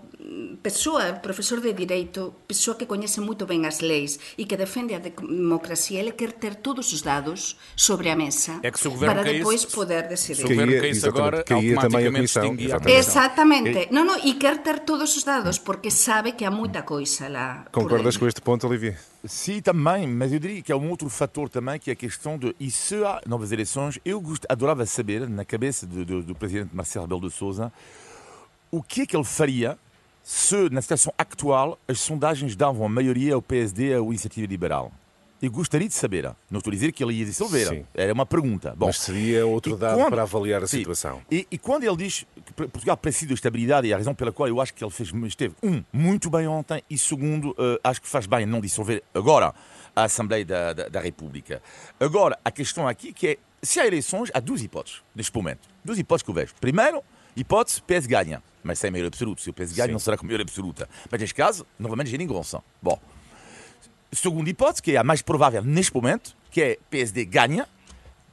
[0.61, 4.99] persoa, profesor de Direito, persoa que coñece moito ben as leis e que defende a
[4.99, 9.23] democracia, ele quer ter todos os dados sobre a mesa é que se o para
[9.23, 10.35] caísse, depois poder decidir.
[10.35, 13.89] Se o governo caísse agora, automaticamente extinguia a Exatamente.
[13.91, 17.65] Não, não, e quer ter todos os dados, porque sabe que há muita coisa lá.
[17.71, 18.97] Concordas com este ponto, Olivier?
[19.25, 22.37] Sim, também, mas eu diria que há um outro fator também, que é a questão
[22.37, 26.35] de, e se há novas eleições, eu gost, adorava saber, na cabeça do, do, do
[26.35, 27.71] presidente Marcelo Rebelo de Sousa,
[28.71, 29.77] o que é que ele faria
[30.29, 34.91] se, na situação atual, as sondagens davam a maioria ao PSD ou Iniciativa Liberal.
[35.41, 36.25] Eu gostaria de saber.
[36.51, 37.67] Não estou a dizer que ele ia dissolver.
[37.67, 37.85] Sim.
[37.95, 38.75] Era uma pergunta.
[38.77, 41.19] Bom, Mas seria outro dado quando, para avaliar a sim, situação.
[41.31, 44.47] E, e, quando ele diz que Portugal precisa de estabilidade, e a razão pela qual
[44.47, 48.07] eu acho que ele fez, esteve, um, muito bem ontem, e segundo, uh, acho que
[48.07, 49.51] faz bem não dissolver agora
[49.95, 51.59] a Assembleia da, da, da, República.
[51.99, 55.67] Agora, a questão aqui que é, se há eleições, há duas hipóteses neste momento.
[55.83, 56.53] Duas hipóteses que eu vejo.
[56.61, 57.03] Primeiro,
[57.35, 59.41] hipótese, PS ganha mas sem maioria absoluta.
[59.41, 60.87] Se o PS ganha, não será com maioria absoluta.
[61.09, 62.61] Mas neste caso, novamente, geringonça.
[62.81, 62.99] Bom,
[64.11, 67.67] segunda hipótese, que é a mais provável neste momento, que é PSD ganha,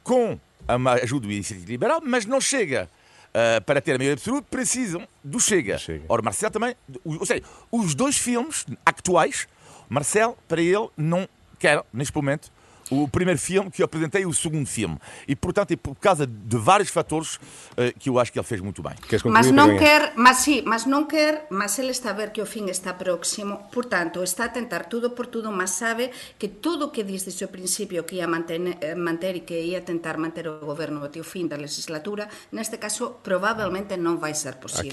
[0.03, 2.89] com a ajuda do Iniciativa Liberal, mas não chega
[3.29, 5.77] uh, para ter a maioria absoluta, precisam do Chega.
[5.77, 6.05] Chega.
[6.09, 9.47] Ora, Marcel também, ou seja, os dois filmes atuais,
[9.87, 12.51] Marcel, para ele, não quer, neste momento,
[12.89, 14.97] o primeiro filme que eu apresentei o segundo filme.
[15.27, 18.61] E, portanto, é por causa de vários fatores uh, que eu acho que ele fez
[18.61, 18.93] muito bem.
[19.25, 22.45] Mas não quer, mas sim, mas não quer, mas ele está a ver que o
[22.45, 26.91] fim está próximo, portanto, está a tentar tudo por tudo, mas sabe que tudo o
[26.91, 30.47] que diz desde o princípio que ia manter, eh, manter e que ia tentar manter
[30.47, 34.91] o governo até o fim da legislatura, neste caso, provavelmente non vai ser posible.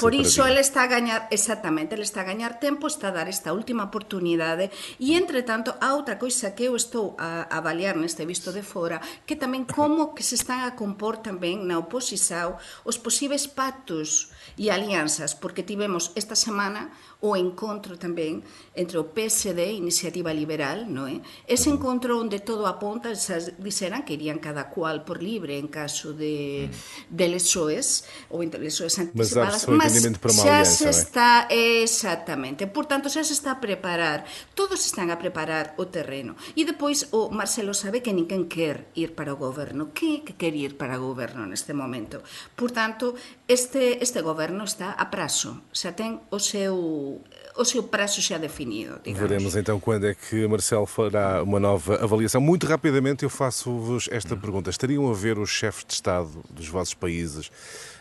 [0.00, 3.28] Por iso, ele está a gañar, exactamente, ele está a gañar tempo, está a dar
[3.28, 7.60] esta última oportunidade, e, entre tanto, há outra coisa que eu estou a a, a
[7.60, 11.76] avaliar neste visto de fora que tamén como que se están a compor tamén na
[11.76, 12.56] oposición
[12.88, 16.88] os posibles pactos e alianzas, porque tivemos esta semana
[17.20, 18.44] o encontro tamén
[18.76, 21.16] entre o PSD e Iniciativa Liberal, non é?
[21.48, 26.12] Ese encontro onde todo aponta, xa dixeran que irían cada cual por libre en caso
[26.12, 26.68] de,
[27.08, 33.32] de lesoes ou lesoes anticipadas, mas, mas xa se está, exactamente, por tanto xa se
[33.32, 36.36] está a preparar, todos están a preparar o terreno.
[36.52, 40.54] E depois o Marcelo sabe que ninguén quer ir para o goberno, que que quer
[40.54, 42.22] ir para o goberno neste momento.
[42.54, 43.14] Por tanto,
[43.48, 47.22] este, este goberno está a prazo, xa ten o seu
[47.56, 49.00] o seu prazo já definido.
[49.02, 49.20] Digamos.
[49.28, 52.40] Veremos então quando é que Marcelo fará uma nova avaliação.
[52.40, 54.70] Muito rapidamente eu faço-vos esta pergunta.
[54.70, 57.50] Estariam a ver os chefes de Estado dos vossos países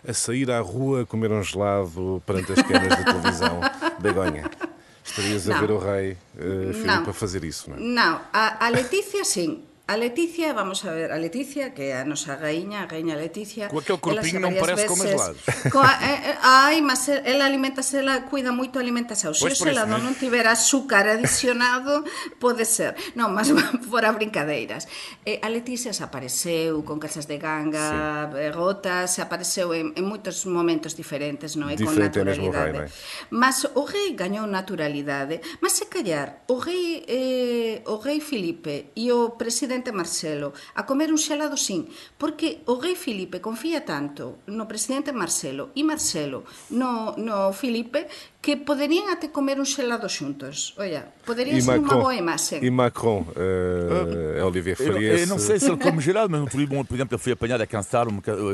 [0.07, 3.59] a sair à rua a comer um gelado perante as câmeras da televisão?
[3.99, 4.51] Begonha.
[5.05, 7.79] Estarias a ver o rei uh, Filipe a fazer isso, não é?
[7.79, 9.63] Não, a, a Letícia sim.
[9.87, 13.69] A Leticia, vamos a ver, a Leticia, que é a nosa gaiña, a gaiña Leticia...
[13.69, 15.37] Coa que o corpín non parece como las.
[15.69, 19.85] Coa, eh, eh, ai, mas ela alimentase, ela cuida moito, alimentase ao pues se ela
[19.85, 22.01] non, non tiver azúcar adicionado,
[22.41, 22.97] pode ser.
[23.13, 23.53] Non, mas
[23.93, 24.89] fora brincadeiras.
[25.21, 28.41] Eh, a Leticia se apareceu con calzas de ganga, sí.
[28.41, 31.77] Eh, gotas, se apareceu en, en moitos momentos diferentes, non é?
[31.77, 32.89] Con naturalidade.
[32.89, 38.89] Rei, mas o rei gañou naturalidade, mas se callar, o rei, eh, o rei Filipe
[38.97, 43.83] e o presidente presidente Marcelo a comer un xelado sin, porque o rei Filipe confía
[43.83, 45.75] tanto no presidente Marcelo?
[45.75, 48.07] E Marcelo no, no Filipe
[48.45, 50.77] que poderían até comer un xelado xuntos.
[50.77, 52.63] Olha, poderia ser Macron, uma boa imagem.
[52.63, 55.01] E Macron, uh, uh, Olivier Farias...
[55.01, 57.33] Eu, eu não sei se ele come gelado, mas no Turíbon, por exemplo, ele foi
[57.33, 58.05] apanhado a cantar,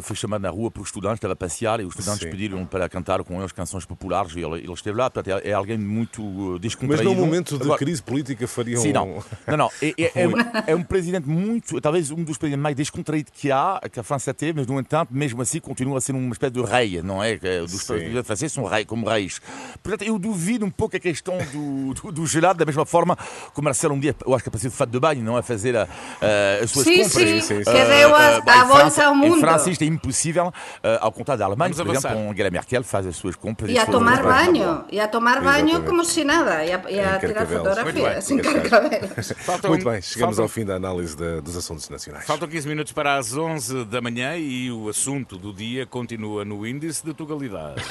[0.02, 2.30] foi chamado na rua por estudantes, estava a passear, e os estudantes Sim.
[2.30, 5.52] pediram para cantar com eles canções populares, e ele, ele esteve lá, portanto, é, é
[5.52, 7.10] alguém muito descontraído.
[7.10, 9.22] Mas num momento de Agora, crise política faria Sim, não.
[9.46, 10.34] Não, não, é, é, é, um,
[10.68, 14.34] é um presidente muito, talvez um dos presidentes mais descontraídos que há, que a França
[14.34, 17.36] teve, mas, no entanto, mesmo assim, continua a ser uma espécie de rei, não é?
[17.36, 19.42] Dos presidentes franceses são rei, como reis.
[19.84, 23.60] Portanto, eu duvido um pouco a questão do, do, do, gelado, da mesma forma que
[23.60, 25.42] o Marcelo um dia, eu acho que apareceu de fato de banho, não é?
[25.42, 25.84] Fazer a,
[26.22, 27.12] a, as suas sim, compras.
[27.14, 27.70] Sim, sim, sim.
[27.70, 29.38] Uh, deu a, uh, a volta ao mundo.
[29.38, 30.54] Em França isto é impossível, uh,
[31.00, 33.72] ao contrário da Alemanha, por exemplo, Angela Merkel faz as suas compras.
[33.72, 37.20] E a tomar banho, e a tomar banho como se nada, e a, e a
[37.20, 39.34] tirar fotografias, sem carcavelos.
[39.68, 42.26] Muito bem, chegamos ao fim da análise de, dos assuntos nacionais.
[42.26, 46.66] Faltam 15 minutos para as 11 da manhã e o assunto do dia continua no
[46.68, 47.82] índice de tugalidade.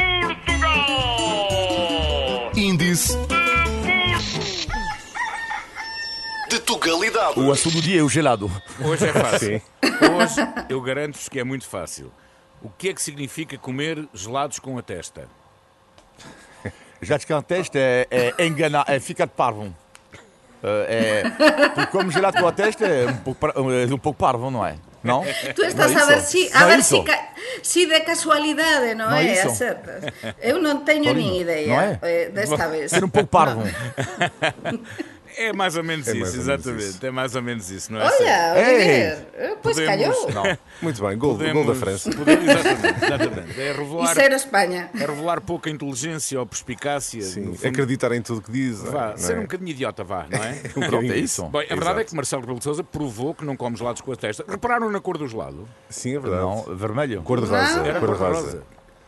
[2.60, 3.16] Índice
[6.50, 7.40] de Tugalidade.
[7.40, 8.50] O assunto do dia é o gelado.
[8.84, 9.62] Hoje é fácil.
[9.82, 10.36] Hoje
[10.68, 12.12] eu garanto-vos que é muito fácil.
[12.62, 15.26] O que é que significa comer gelados com a testa?
[17.00, 19.74] Gelados com a testa é, é enganar, é ficar parvo.
[20.62, 21.22] É,
[21.90, 24.76] como gelado com a testa é um pouco, é um pouco parvo, não é?
[25.02, 25.24] Não?
[25.56, 27.02] Tu estás a ver si, a ver si,
[27.62, 29.32] si de casualidade, non, é?
[29.32, 29.48] Iso.
[29.48, 30.04] Acertas.
[30.40, 32.28] Eu non teño nin idea é?
[32.30, 32.92] desta vez.
[32.92, 33.64] Ser un pouco parvo.
[35.40, 36.84] É mais ou menos é isso, exatamente.
[36.84, 37.06] Isso.
[37.06, 38.04] É mais ou menos isso, não é?
[38.04, 39.26] Olha, Oliver,
[39.62, 39.86] pois podemos...
[39.86, 40.30] calhou.
[40.34, 40.58] Não.
[40.82, 42.10] Muito bem, gol, podemos, gol da França.
[42.20, 43.60] Podemos, exatamente, exatamente.
[43.60, 44.90] É revelar, e ser a Espanha.
[44.94, 47.22] É revelar pouca inteligência ou perspicácia.
[47.22, 48.82] Sim, fundo, acreditar em tudo que diz.
[48.82, 49.38] Vá, ser é?
[49.38, 50.60] um bocadinho idiota, vá, não é?
[50.76, 51.42] um Pronto, é isso.
[51.48, 52.00] Bem, a verdade Exato.
[52.00, 54.44] é que Marcelo Rebelo de Sousa provou que não come gelados com a testa.
[54.46, 55.66] Repararam na cor do gelado?
[55.88, 56.42] Sim, é verdade.
[56.42, 57.22] Não, vermelho.
[57.22, 57.80] Cor de rosa.
[57.86, 58.62] Era cor de rosa.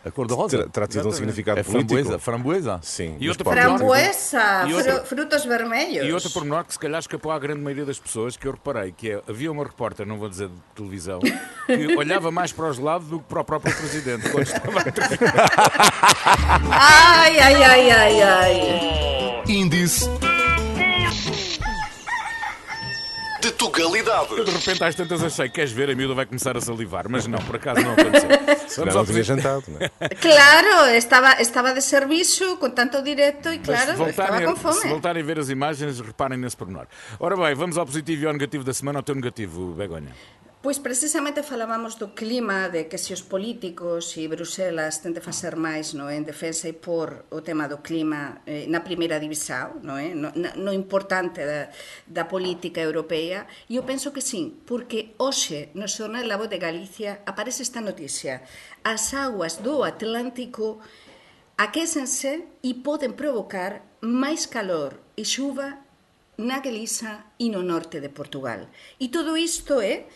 [0.05, 0.69] A cor de rosa?
[0.69, 1.95] Terá tido um significado é político.
[1.95, 2.81] Framboesa, framboesa.
[2.83, 3.17] Sim.
[3.21, 6.05] E outra framboesa, e outra, frutos vermelhos.
[6.07, 8.93] E outra pormenor que se calhar escapou à grande maioria das pessoas, que eu reparei,
[8.93, 12.79] que é, havia uma repórter, não vou dizer de televisão, que olhava mais para os
[12.79, 14.85] lados do que para o próprio presidente, quando estava a
[16.73, 19.43] Ai, ai, ai, ai, ai.
[19.47, 20.09] Índice
[23.42, 24.28] de Tugalidade.
[24.44, 27.40] De repente às tantas achei, queres ver, a miúda vai começar a salivar, mas não,
[27.40, 28.28] por acaso não aconteceu.
[28.78, 29.90] Vamos não tinha jantado, não é?
[30.14, 34.81] Claro, estava, estava de serviço com tanto direto e claro, estava com fome.
[34.81, 36.87] Se voltarem a ver as imagens, reparem nesse pormenor.
[37.18, 40.14] Ora bem, vamos ao positivo e ao negativo da semana, ao teu negativo, Begonha.
[40.62, 45.90] Pois precisamente falábamos do clima de que se os políticos e Bruselas tente facer máis
[45.90, 50.14] no en defensa e por o tema do clima eh, na primeira divisao, no, é?
[50.14, 51.66] no, no importante da,
[52.07, 56.62] da política europea, e eu penso que sim, porque hoxe no xornal La Voz de
[56.62, 58.46] Galicia aparece esta noticia.
[58.87, 60.79] As aguas do Atlántico
[61.59, 65.83] aquécense e poden provocar máis calor e chuva
[66.38, 68.70] na Galiza e no norte de Portugal.
[69.03, 70.07] E todo isto é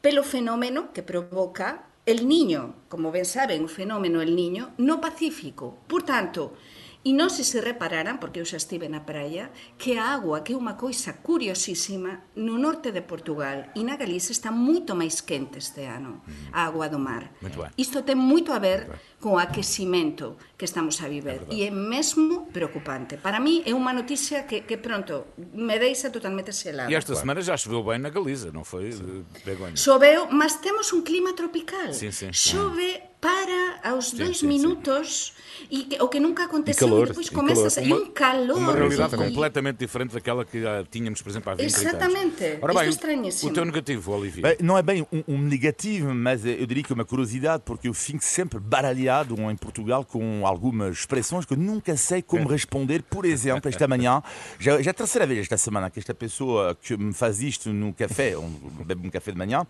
[0.00, 5.76] pelo fenómeno que provoca el niño, como ben saben, o fenómeno el niño, no Pacífico.
[5.86, 6.54] Por tanto,
[7.00, 9.48] E non se se repararan, porque eu xa estive na praia,
[9.80, 14.36] que a agua, que é unha coisa curiosísima, no norte de Portugal e na Galiza
[14.36, 16.52] está moito máis quente este ano, mm.
[16.52, 17.32] a agua do mar.
[17.80, 18.84] Isto ten moito a ver
[19.16, 23.16] co aquecimento que estamos a viver e é mesmo preocupante.
[23.16, 26.92] Para mí é unha noticia que, que pronto me deixa totalmente selada.
[26.92, 28.92] E esta semana já choveu bem na Galiza, non foi?
[29.40, 29.72] Begonha.
[29.72, 31.96] Choveu, mas temos un clima tropical.
[31.96, 32.28] Sim, sim.
[32.28, 34.46] Chove para aos dois sim, sim.
[34.46, 35.34] minutos
[35.70, 37.88] e que, o que nunca aconteceu calor, e depois e começa a calor.
[37.88, 38.56] e um calor.
[38.56, 40.58] Uma realidade e- completamente diferente daquela que
[40.90, 42.02] tínhamos, por exemplo, há 20 30 anos.
[42.14, 42.58] Exatamente.
[42.62, 44.42] Ora Isto bem, é o- teu negativo, Olivia.
[44.42, 47.88] Bem, não é bem um, um negativo, mas eu diria que é uma curiosidade, porque
[47.88, 53.02] eu fico sempre baralhado em Portugal com algumas expressões que eu nunca sei como responder.
[53.02, 54.22] Por exemplo, esta manhã,
[54.58, 57.70] já, já é a terceira vez esta semana que esta pessoa que me faz isto
[57.70, 59.66] no café, onde bebe um café de manhã,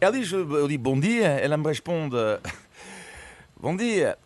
[0.00, 2.14] ela diz, eu digo bom dia, ela me responde
[3.64, 4.18] bom dia,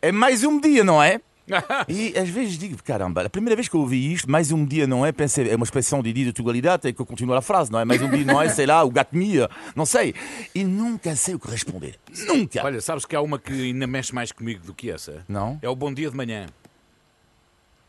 [0.00, 1.20] é mais um dia, não é?
[1.88, 4.86] E às vezes digo, caramba, a primeira vez que eu ouvi isto, mais um dia
[4.86, 7.42] não é, pensei, é uma expressão de dia de atualidade, é que eu continuo a
[7.42, 7.84] frase, não é?
[7.84, 10.14] Mais um dia não é, sei lá, o gato mia, não sei.
[10.54, 11.98] E nunca sei o que responder.
[12.24, 12.64] Nunca.
[12.64, 15.24] Olha, sabes que há uma que ainda mexe mais comigo do que essa?
[15.28, 15.58] Não?
[15.60, 16.46] É o bom dia de manhã.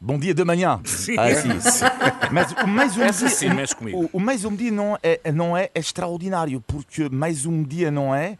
[0.01, 0.81] Bom dia de manhã.
[0.81, 1.85] Ah, sim, sim.
[2.31, 4.09] Mas o mais um Essa dia, sim mexe comigo.
[4.11, 8.13] O, o mais um dia não é, não é extraordinário, porque mais um dia não
[8.13, 8.37] é,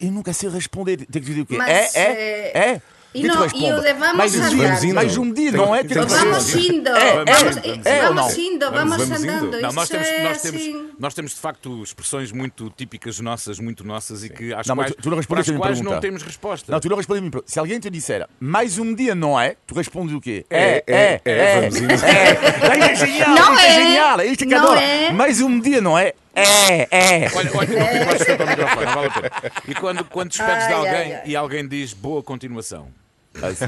[0.00, 0.96] eu nunca sei responder.
[0.98, 1.56] Tem que dizer o quê?
[1.56, 2.82] Mas, é, é, é.
[3.14, 3.82] e é não- e o respondes?
[3.84, 4.48] de vamos mais um andar.
[4.50, 4.94] dia, Vamos indo.
[4.94, 5.78] mais um dia, não é?
[5.84, 8.44] Tem- Tem que tem ser- Vamos indo, É, vamos, é, é vamos não?
[8.44, 9.30] indo, vamos, Vamos indo.
[9.32, 9.60] andando.
[9.60, 10.88] Não, nós temos, é nós, temos, assim.
[10.98, 14.86] nós temos de facto expressões muito típicas nossas, muito nossas e que às Não, mas
[14.86, 15.94] quais, tu- tu não para as minha quais pergunta.
[15.94, 16.72] não temos resposta.
[16.72, 17.42] Não, tu não respondes a mim.
[17.46, 20.44] Se alguém te disser mais um dia não é, tu respondes o quê?
[20.50, 21.92] É, é, é, vamos indo.
[21.92, 21.94] É,
[22.90, 24.80] é genial, Não isto é, genial, isto é que não adoro.
[24.80, 25.12] é.
[25.12, 26.14] Mais um dia não é?
[26.34, 27.30] É, é.
[27.34, 29.30] Olha, olha, não tem mais tempo ao microfone, não vale a pena.
[29.68, 31.22] E quando, quando despedes de Ai, alguém ai, ai.
[31.26, 32.88] e alguém diz boa continuação.
[33.42, 33.66] Assim.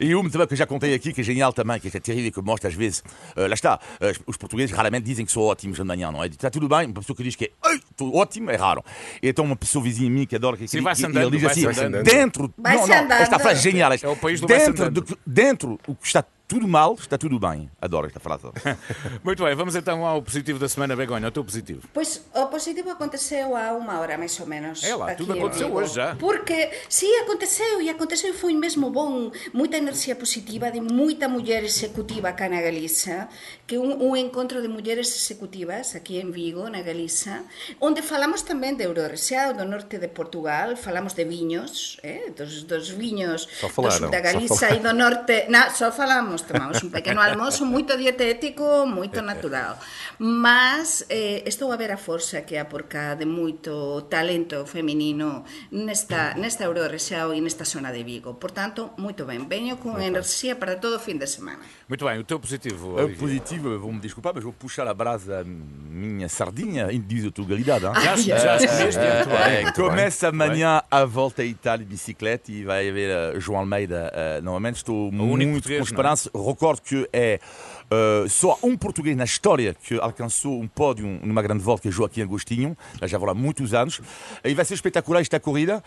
[0.00, 2.32] E um também que eu já contei aqui, que é genial também, que é terrível,
[2.32, 3.02] que mostra às vezes.
[3.36, 6.26] eh, lá está, eh, os portugueses raramente dizem que são ótimos de manhã, não é?
[6.26, 8.84] Está tudo bem, uma pessoa que diz que é "Ei, estou ótimo é raro.
[9.22, 11.30] E então uma pessoa vizinha minha que adora que Sim, que- vai-se que- andando, ele
[11.36, 12.04] diz vai-se assim: andando.
[12.04, 12.54] dentro.
[12.58, 13.20] Vai-se não, não, andando.
[13.22, 13.92] esta frase é genial.
[13.92, 15.00] É o país do vai-se dentro, andando.
[15.02, 17.70] do, dentro o que está tudo mal, está tudo bem.
[17.80, 18.46] Adoro esta frase.
[19.24, 21.82] Muito bem, vamos então ao positivo da semana, Begonha, o teu positivo.
[21.92, 24.84] Pois o positivo aconteceu há uma hora, mais ou menos.
[24.84, 26.14] É lá, tudo aconteceu hoje já.
[26.16, 29.30] Porque, sí, aconteceu, e aconteceu e foi mesmo bom.
[29.52, 33.28] Moita enerxía positiva de moita muller executiva cá na Galiza,
[33.66, 37.44] que un, un encontro de mulleres executivas aquí en Vigo, na Galiza,
[37.80, 42.90] onde falamos tamén de Eurorexao, do norte de Portugal, falamos de viños, eh, dos, dos
[42.94, 45.46] viños Só do sur da Galiza e do norte.
[45.48, 49.78] Na, só falamos, almorzamos, tomamos un pequeno almozo moito dietético, moito natural.
[50.18, 55.44] Mas eh, estou a ver a forza que há por cá de moito talento feminino
[55.70, 58.36] nesta, nesta Eurorexao e nesta zona de Vigo.
[58.36, 59.48] Por tanto, moito ben.
[59.48, 61.64] Veño con enerxía para todo o fin de semana.
[61.88, 63.16] Muito bem, o teu positivo, É Olivia.
[63.16, 67.46] positivo, vão me desculpar, mas vou puxar a brasa da minha sardinha, diz a tua
[67.46, 67.86] realidade.
[67.86, 67.92] hein?
[68.16, 69.00] Já, escolheste.
[69.00, 74.12] É, começa amanhã a volta à Itália de bicicleta e vai haver uh, João Almeida
[74.12, 74.76] uh, novamente.
[74.78, 76.28] Estou muito com esperança.
[76.34, 77.38] Recordo que é
[77.84, 81.92] uh, só um português na história que alcançou um pódio numa grande volta, que é
[81.92, 82.76] Joaquim Agostinho.
[83.04, 84.00] Já vão lá muitos anos.
[84.44, 85.80] E vai ser espetacular esta corrida,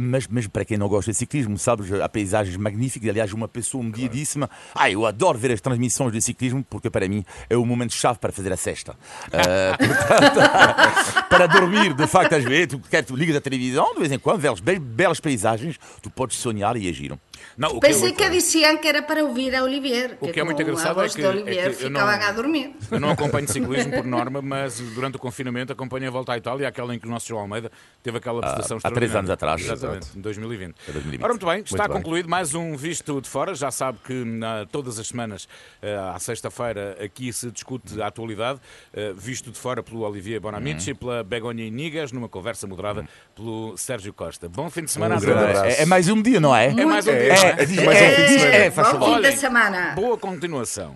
[0.00, 3.08] mas mesmo para quem não gosta de ciclismo, sabes, há paisagens magníficas.
[3.08, 6.88] Aliás, uma pessoa um dia disse-me: ah, eu adoro ver as transmissões de ciclismo, porque
[6.88, 8.92] para mim é o momento-chave para fazer a cesta.
[8.92, 9.76] Uh,
[10.08, 14.18] portanto, para dormir, de facto, às vezes, tu, tu ligas a televisão, de vez em
[14.18, 17.12] quando, vês be- belas paisagens, tu podes sonhar e agir.
[17.56, 20.16] Não, o que é Pensei muito- que dician que era para ouvir a Olivier.
[20.20, 22.00] O que é muito engraçado a é voz que- de é Olivier que eu não-
[22.00, 22.74] a dormir.
[22.90, 26.68] Eu não acompanho ciclismo por norma, mas durante o confinamento acompanho a volta à Itália,
[26.68, 27.70] aquela em que o nosso João Almeida
[28.02, 29.60] teve aquela prestação há três anos atrás.
[29.60, 30.74] Exatamente, em 2020.
[30.86, 31.22] 2020.
[31.22, 31.96] Ora, muito bem, está bem.
[31.96, 33.54] concluído mais um Visto de Fora.
[33.54, 35.48] Já sabe que na- todas as semanas,
[35.82, 38.60] eh, à sexta-feira, aqui se discute a atualidade,
[39.16, 44.12] visto de fora pelo Olivier Bonamici e pela Begonha Inigas, numa conversa moderada pelo Sérgio
[44.12, 44.48] Costa.
[44.48, 45.62] Bom fim de semana Um a todos.
[45.62, 46.66] É, é mais um dia, não é?
[46.68, 47.33] É mais um dia.
[47.34, 47.62] É, não é?
[47.62, 48.54] é, diz- Mais um é, fim de semana.
[48.56, 49.06] é, faz Bom favor.
[49.16, 49.92] fim de Olhem, semana.
[49.94, 50.92] Boa continuação.